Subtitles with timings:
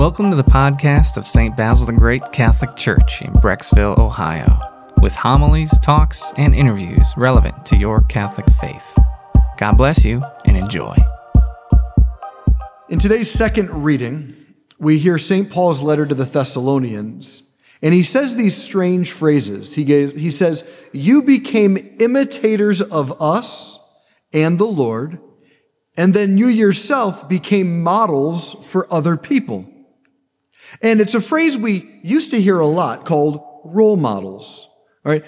[0.00, 1.54] Welcome to the podcast of St.
[1.54, 4.46] Basil the Great Catholic Church in Brecksville, Ohio,
[5.02, 8.98] with homilies, talks, and interviews relevant to your Catholic faith.
[9.58, 10.96] God bless you and enjoy.
[12.88, 14.34] In today's second reading,
[14.78, 15.50] we hear St.
[15.50, 17.42] Paul's letter to the Thessalonians,
[17.82, 19.74] and he says these strange phrases.
[19.74, 23.78] He, gave, he says, You became imitators of us
[24.32, 25.18] and the Lord,
[25.94, 29.70] and then you yourself became models for other people.
[30.82, 34.68] And it's a phrase we used to hear a lot called role models.
[35.04, 35.24] All right.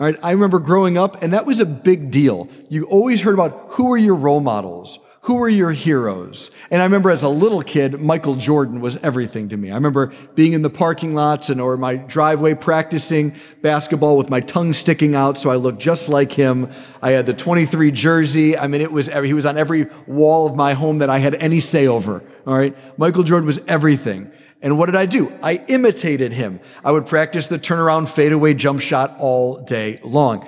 [0.00, 0.18] All right.
[0.22, 2.48] I remember growing up, and that was a big deal.
[2.68, 4.98] You always heard about who are your role models?
[5.26, 6.50] Who are your heroes?
[6.68, 9.70] And I remember as a little kid, Michael Jordan was everything to me.
[9.70, 14.40] I remember being in the parking lots and or my driveway practicing basketball with my
[14.40, 16.68] tongue sticking out so I looked just like him.
[17.00, 18.58] I had the 23 jersey.
[18.58, 21.36] I mean, it was, he was on every wall of my home that I had
[21.36, 22.24] any say over.
[22.44, 22.76] All right.
[22.98, 24.32] Michael Jordan was everything.
[24.62, 25.32] And what did I do?
[25.42, 26.60] I imitated him.
[26.84, 30.46] I would practice the turnaround fadeaway jump shot all day long.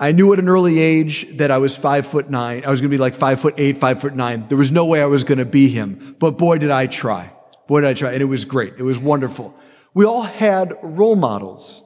[0.00, 2.64] I knew at an early age that I was five foot nine.
[2.64, 4.48] I was going to be like five foot eight, five foot nine.
[4.48, 6.16] There was no way I was going to be him.
[6.18, 7.30] But boy, did I try.
[7.68, 8.12] Boy, did I try.
[8.12, 8.74] And it was great.
[8.78, 9.54] It was wonderful.
[9.94, 11.84] We all had role models,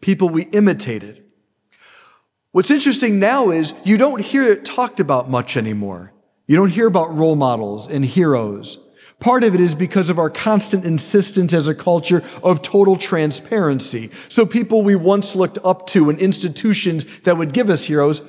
[0.00, 1.24] people we imitated.
[2.52, 6.12] What's interesting now is you don't hear it talked about much anymore.
[6.46, 8.78] You don't hear about role models and heroes.
[9.18, 14.10] Part of it is because of our constant insistence as a culture of total transparency.
[14.28, 18.22] So people we once looked up to and institutions that would give us heroes,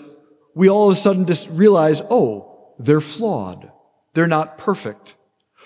[0.56, 3.72] we all of a sudden just realize, oh, they're flawed.
[4.14, 5.16] They're not perfect.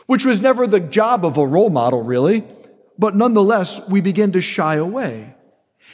[0.08, 2.44] Which was never the job of a role model, really.
[2.98, 5.36] But nonetheless, we begin to shy away.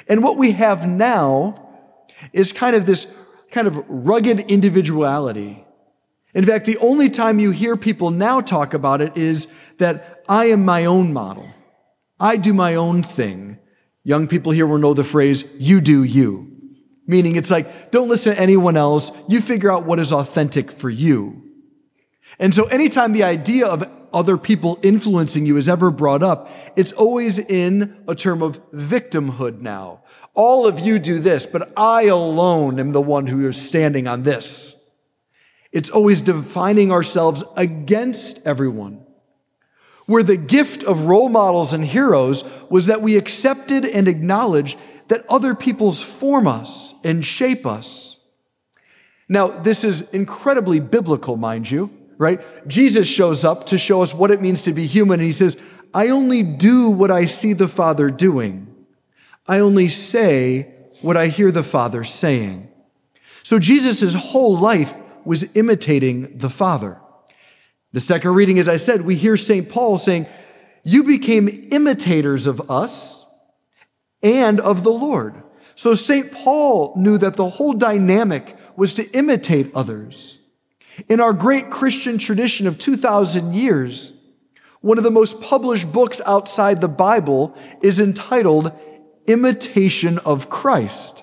[0.08, 1.70] And what we have now
[2.32, 3.08] is kind of this
[3.52, 5.67] kind of rugged individuality
[6.38, 9.48] in fact, the only time you hear people now talk about it is
[9.80, 11.50] that I am my own model.
[12.20, 13.58] I do my own thing.
[14.04, 16.52] Young people here will know the phrase, you do you.
[17.08, 19.12] Meaning it's like, don't listen to anyone else.
[19.28, 21.42] You figure out what is authentic for you.
[22.38, 26.92] And so anytime the idea of other people influencing you is ever brought up, it's
[26.92, 30.04] always in a term of victimhood now.
[30.36, 34.22] All of you do this, but I alone am the one who is standing on
[34.22, 34.76] this.
[35.72, 39.06] It's always defining ourselves against everyone.
[40.06, 44.78] Where the gift of role models and heroes was that we accepted and acknowledged
[45.10, 48.20] that other people's form us and shape us.
[49.30, 52.42] Now, this is incredibly biblical, mind you, right?
[52.68, 55.58] Jesus shows up to show us what it means to be human, and he says,
[55.94, 58.74] I only do what I see the Father doing.
[59.46, 62.70] I only say what I hear the Father saying.
[63.44, 64.98] So Jesus' whole life
[65.28, 67.02] was imitating the Father.
[67.92, 69.68] The second reading, as I said, we hear St.
[69.68, 70.26] Paul saying,
[70.84, 73.26] You became imitators of us
[74.24, 75.44] and of the Lord.
[75.76, 76.32] So St.
[76.32, 80.40] Paul knew that the whole dynamic was to imitate others.
[81.10, 84.14] In our great Christian tradition of 2,000 years,
[84.80, 88.72] one of the most published books outside the Bible is entitled
[89.28, 91.22] Imitation of Christ.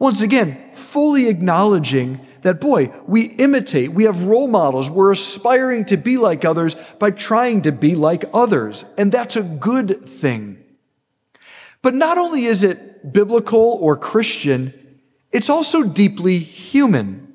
[0.00, 5.96] Once again, fully acknowledging that, boy, we imitate, we have role models, we're aspiring to
[5.96, 8.84] be like others by trying to be like others.
[8.96, 10.62] And that's a good thing.
[11.82, 14.72] But not only is it biblical or Christian,
[15.32, 17.34] it's also deeply human.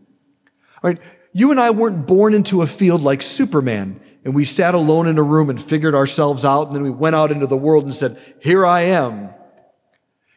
[0.81, 0.99] Right?
[1.31, 5.17] You and I weren't born into a field like Superman, and we sat alone in
[5.17, 7.93] a room and figured ourselves out, and then we went out into the world and
[7.93, 9.29] said, Here I am.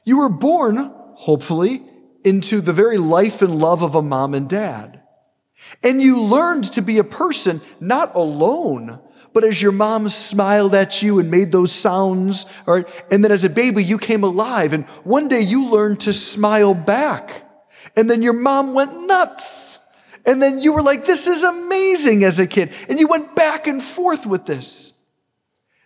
[0.05, 1.83] You were born, hopefully,
[2.27, 5.01] into the very life and love of a mom and dad.
[5.83, 8.99] And you learned to be a person not alone,
[9.33, 13.45] but as your mom smiled at you and made those sounds, or, and then as
[13.45, 17.49] a baby you came alive, and one day you learned to smile back.
[17.95, 19.79] And then your mom went nuts.
[20.27, 22.73] And then you were like, this is amazing as a kid.
[22.89, 24.93] And you went back and forth with this.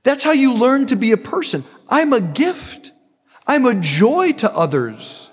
[0.03, 1.65] That's how you learn to be a person.
[1.89, 2.93] I'm a gift.
[3.47, 5.30] I'm a joy to others.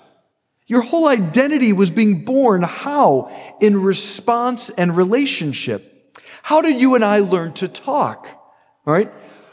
[0.68, 3.30] Your whole identity was being born how?
[3.60, 6.20] In response and relationship.
[6.42, 8.28] How did you and I learn to talk?
[8.86, 9.10] All right?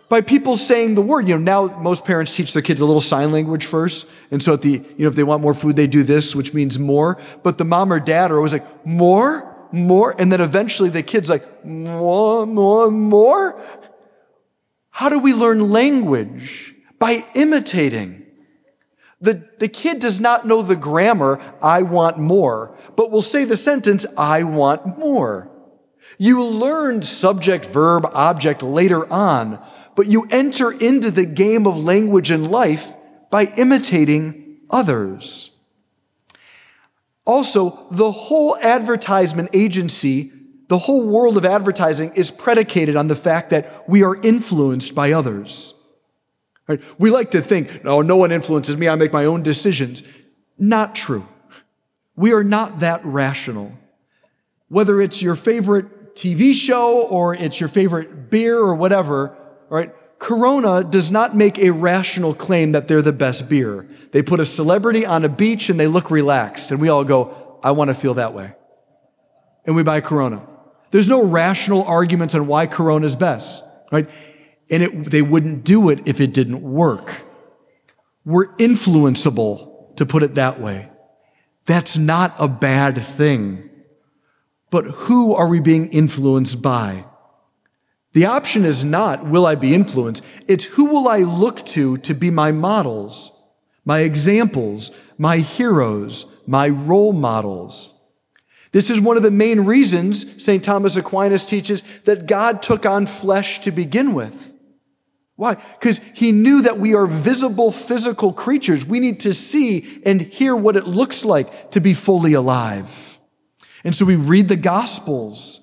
[0.09, 1.27] By people saying the word.
[1.27, 4.07] You know, now most parents teach their kids a little sign language first.
[4.29, 6.53] And so at the, you know, if they want more food, they do this, which
[6.53, 7.19] means more.
[7.43, 10.13] But the mom or dad are always like, more, more.
[10.19, 13.61] And then eventually the kid's like, more, more, more.
[14.89, 16.75] How do we learn language?
[16.99, 18.24] By imitating.
[19.21, 23.57] The, the kid does not know the grammar, I want more, but will say the
[23.57, 25.49] sentence, I want more.
[26.17, 29.59] You learned subject, verb, object later on,
[29.95, 32.93] but you enter into the game of language and life
[33.29, 35.51] by imitating others.
[37.25, 40.31] Also, the whole advertisement agency,
[40.67, 45.11] the whole world of advertising is predicated on the fact that we are influenced by
[45.11, 45.74] others.
[46.67, 46.81] Right?
[46.99, 48.87] We like to think, no, no one influences me.
[48.87, 50.03] I make my own decisions.
[50.57, 51.27] Not true.
[52.15, 53.71] We are not that rational.
[54.69, 59.35] Whether it's your favorite TV show or it's your favorite beer or whatever,
[59.69, 59.93] right?
[60.17, 63.85] Corona does not make a rational claim that they're the best beer.
[64.11, 67.59] They put a celebrity on a beach and they look relaxed and we all go,
[67.63, 68.53] I want to feel that way.
[69.65, 70.47] And we buy Corona.
[70.91, 74.09] There's no rational arguments on why Corona is best, right?
[74.69, 77.23] And it, they wouldn't do it if it didn't work.
[78.25, 80.89] We're influenceable, to put it that way.
[81.65, 83.69] That's not a bad thing.
[84.69, 87.05] But who are we being influenced by?
[88.13, 90.23] The option is not, will I be influenced?
[90.47, 93.31] It's who will I look to to be my models,
[93.83, 97.93] my examples, my heroes, my role models.
[98.71, 100.63] This is one of the main reasons St.
[100.63, 104.53] Thomas Aquinas teaches that God took on flesh to begin with.
[105.35, 105.55] Why?
[105.55, 108.85] Because he knew that we are visible physical creatures.
[108.85, 113.19] We need to see and hear what it looks like to be fully alive.
[113.83, 115.61] And so we read the Gospels.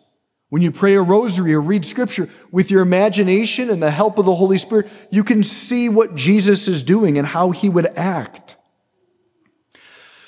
[0.50, 4.26] When you pray a rosary or read scripture with your imagination and the help of
[4.26, 8.56] the Holy Spirit, you can see what Jesus is doing and how he would act.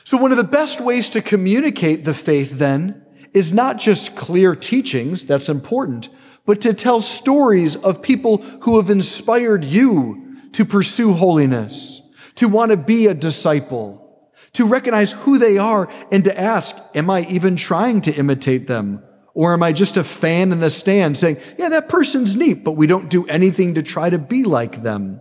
[0.05, 3.05] So, one of the best ways to communicate the faith then
[3.35, 6.09] is not just clear teachings, that's important,
[6.47, 12.03] but to tell stories of people who have inspired you to pursue holiness,
[12.37, 17.11] to want to be a disciple, to recognize who they are and to ask, am
[17.11, 19.03] I even trying to imitate them?
[19.35, 22.73] Or am I just a fan in the stand saying, yeah, that person's neat, but
[22.73, 25.21] we don't do anything to try to be like them?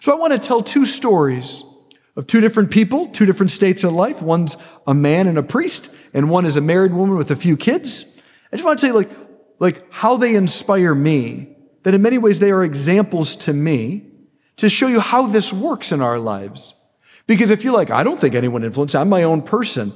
[0.00, 1.62] So I want to tell two stories
[2.16, 4.20] of two different people, two different states of life.
[4.20, 4.56] One's
[4.88, 8.04] a man and a priest, and one is a married woman with a few kids.
[8.52, 9.08] I just want to say, like,
[9.58, 14.06] like how they inspire me, that in many ways they are examples to me
[14.56, 16.74] to show you how this works in our lives.
[17.26, 19.92] Because if you're like, I don't think anyone influenced, I'm my own person,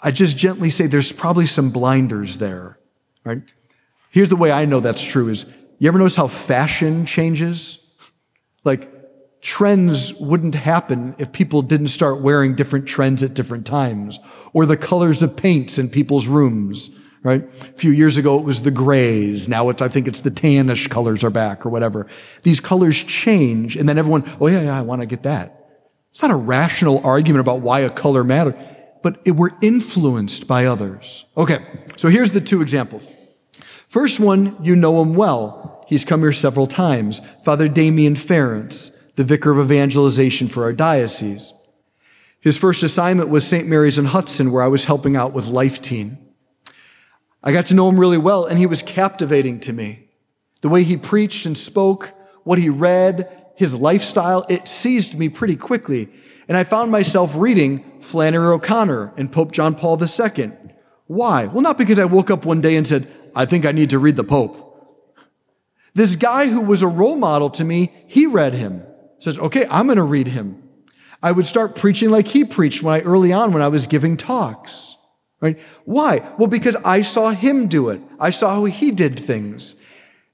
[0.00, 2.78] I just gently say there's probably some blinders there,
[3.24, 3.42] right?
[4.10, 5.46] Here's the way I know that's true is
[5.78, 7.78] you ever notice how fashion changes?
[8.64, 8.88] Like
[9.40, 14.20] trends wouldn't happen if people didn't start wearing different trends at different times
[14.52, 16.90] or the colors of paints in people's rooms
[17.22, 17.42] right?
[17.60, 19.48] A few years ago, it was the grays.
[19.48, 22.06] Now it's, I think it's the tannish colors are back or whatever.
[22.42, 25.58] These colors change and then everyone, oh yeah, yeah, I want to get that.
[26.10, 28.54] It's not a rational argument about why a color matters,
[29.02, 31.24] but it, we're influenced by others.
[31.36, 31.64] Okay.
[31.96, 33.06] So here's the two examples.
[33.88, 35.84] First one, you know him well.
[35.88, 37.20] He's come here several times.
[37.44, 41.52] Father Damian Ference, the vicar of evangelization for our diocese.
[42.40, 43.68] His first assignment was St.
[43.68, 46.18] Mary's in Hudson, where I was helping out with Life Teen.
[47.42, 50.08] I got to know him really well, and he was captivating to me.
[50.60, 52.12] The way he preached and spoke,
[52.44, 56.08] what he read, his lifestyle, it seized me pretty quickly.
[56.48, 60.52] And I found myself reading Flannery O'Connor and Pope John Paul II.
[61.06, 61.46] Why?
[61.46, 63.98] Well, not because I woke up one day and said, I think I need to
[63.98, 64.58] read the Pope.
[65.94, 68.82] This guy who was a role model to me, he read him.
[69.18, 70.62] Says, okay, I'm going to read him.
[71.22, 74.16] I would start preaching like he preached when I early on when I was giving
[74.16, 74.96] talks.
[75.42, 75.60] Right?
[75.84, 76.20] Why?
[76.38, 78.00] Well, because I saw him do it.
[78.20, 79.74] I saw how he did things.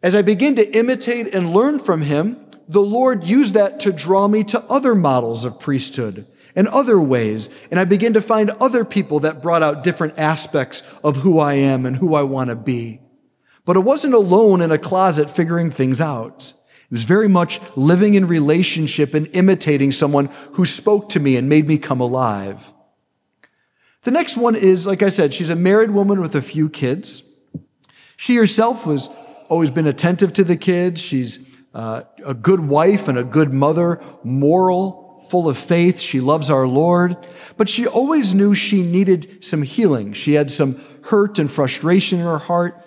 [0.02, 2.36] As I began to imitate and learn from him,
[2.68, 7.48] the Lord used that to draw me to other models of priesthood and other ways.
[7.70, 11.54] And I began to find other people that brought out different aspects of who I
[11.54, 13.00] am and who I want to be.
[13.64, 16.52] But it wasn't alone in a closet figuring things out.
[16.84, 21.48] It was very much living in relationship and imitating someone who spoke to me and
[21.48, 22.72] made me come alive.
[24.02, 27.22] The next one is, like I said, she's a married woman with a few kids.
[28.16, 29.08] She herself has
[29.48, 31.00] always been attentive to the kids.
[31.00, 31.38] She's
[31.74, 35.98] uh, a good wife and a good mother, moral, full of faith.
[36.00, 37.16] She loves our Lord.
[37.56, 40.12] But she always knew she needed some healing.
[40.12, 42.84] She had some hurt and frustration in her heart.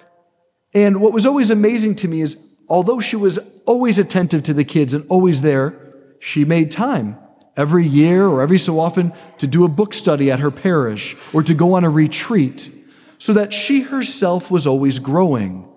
[0.73, 2.37] And what was always amazing to me is,
[2.69, 5.75] although she was always attentive to the kids and always there,
[6.19, 7.17] she made time
[7.57, 11.43] every year or every so often to do a book study at her parish or
[11.43, 12.69] to go on a retreat
[13.17, 15.67] so that she herself was always growing.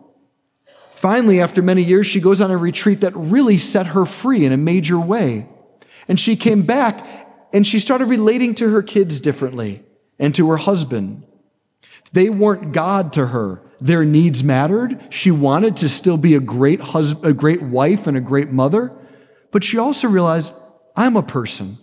[0.94, 4.52] Finally, after many years, she goes on a retreat that really set her free in
[4.52, 5.46] a major way.
[6.08, 7.04] And she came back
[7.52, 9.82] and she started relating to her kids differently
[10.18, 11.24] and to her husband.
[12.12, 13.60] They weren't God to her.
[13.80, 14.98] Their needs mattered.
[15.10, 18.92] She wanted to still be a great husband, a great wife and a great mother.
[19.50, 20.54] But she also realized,
[20.96, 21.78] I'm a person.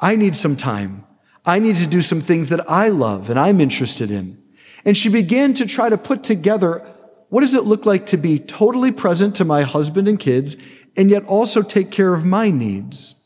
[0.00, 1.04] I need some time.
[1.46, 4.42] I need to do some things that I love and I'm interested in.
[4.84, 6.86] And she began to try to put together
[7.28, 10.56] what does it look like to be totally present to my husband and kids
[10.96, 13.16] and yet also take care of my needs?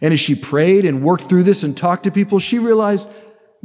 [0.00, 3.06] And as she prayed and worked through this and talked to people, she realized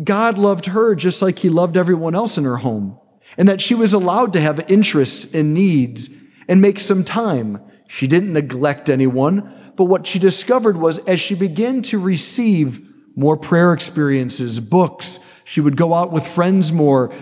[0.03, 2.99] God loved her just like he loved everyone else in her home
[3.37, 6.09] and that she was allowed to have interests and needs
[6.47, 7.59] and make some time.
[7.87, 12.81] She didn't neglect anyone, but what she discovered was as she began to receive
[13.15, 17.13] more prayer experiences, books, she would go out with friends more.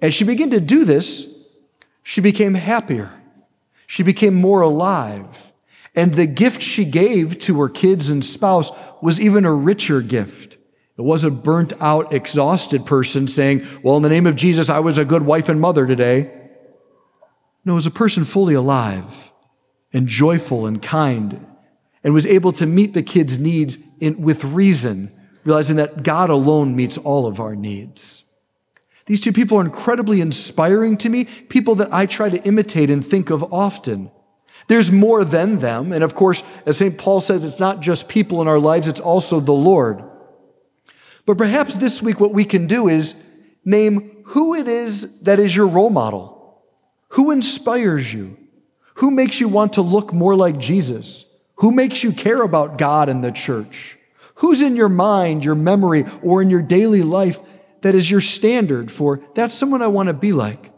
[0.00, 1.34] As she began to do this,
[2.02, 3.10] she became happier.
[3.86, 5.52] She became more alive.
[5.94, 8.70] And the gift she gave to her kids and spouse
[9.00, 10.58] was even a richer gift.
[10.96, 14.80] It was a burnt out, exhausted person saying, Well, in the name of Jesus, I
[14.80, 16.30] was a good wife and mother today.
[17.64, 19.32] No, it was a person fully alive
[19.92, 21.44] and joyful and kind
[22.04, 25.10] and was able to meet the kids' needs in, with reason,
[25.44, 28.24] realizing that God alone meets all of our needs.
[29.06, 33.04] These two people are incredibly inspiring to me, people that I try to imitate and
[33.04, 34.10] think of often.
[34.66, 35.92] There's more than them.
[35.92, 36.96] And of course, as St.
[36.96, 40.02] Paul says, it's not just people in our lives, it's also the Lord.
[41.26, 43.14] But perhaps this week, what we can do is
[43.64, 46.62] name who it is that is your role model.
[47.08, 48.36] Who inspires you?
[48.96, 51.24] Who makes you want to look more like Jesus?
[51.64, 53.96] Who makes you care about God and the church?
[54.34, 57.40] Who's in your mind, your memory, or in your daily life
[57.80, 60.74] that is your standard for that's someone I want to be like?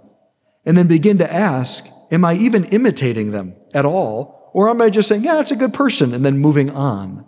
[0.64, 4.52] And then begin to ask, am I even imitating them at all?
[4.54, 7.26] Or am I just saying, yeah, that's a good person, and then moving on?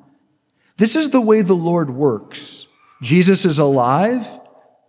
[0.76, 2.68] This is the way the Lord works.
[3.02, 4.24] Jesus is alive,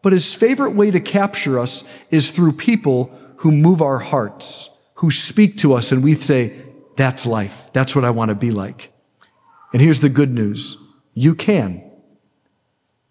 [0.04, 5.10] but his favorite way to capture us is through people who move our hearts, who
[5.10, 6.69] speak to us, and we say,
[7.00, 7.70] that's life.
[7.72, 8.92] That's what I want to be like.
[9.72, 10.78] And here's the good news.
[11.14, 11.82] You can.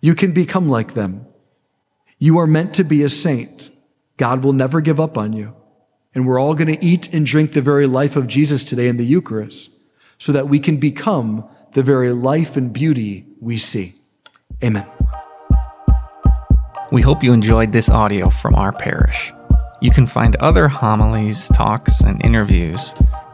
[0.00, 1.26] You can become like them.
[2.18, 3.70] You are meant to be a saint.
[4.18, 5.56] God will never give up on you.
[6.14, 8.98] And we're all going to eat and drink the very life of Jesus today in
[8.98, 9.70] the Eucharist
[10.18, 13.94] so that we can become the very life and beauty we see.
[14.62, 14.86] Amen.
[16.92, 19.32] We hope you enjoyed this audio from our parish.
[19.80, 22.94] You can find other homilies, talks, and interviews